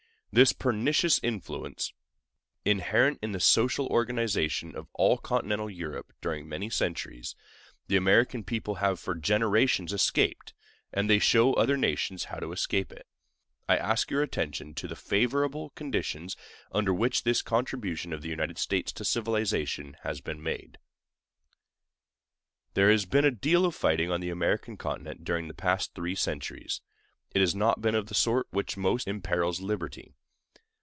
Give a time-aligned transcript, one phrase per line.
[0.33, 1.91] This pernicious influence,
[2.63, 7.35] inherent in the social organization of all Continental Europe during many centuries,
[7.87, 10.53] the American people have for generations escaped,
[10.93, 13.05] and they show other nations how to escape it.
[13.67, 16.37] I ask your attention to the favorable conditions
[16.71, 20.77] under which this contribution of the United States to civilization has been made.
[22.73, 26.15] There has been a deal of fighting on the American continent during the past three
[26.15, 26.79] centuries;
[27.33, 30.13] but it has not been of the sort which most imperils liberty.